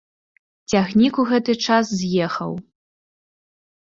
Цягнік 0.71 1.19
у 1.23 1.25
гэты 1.31 1.55
час 1.65 1.85
з'ехаў. 1.99 2.51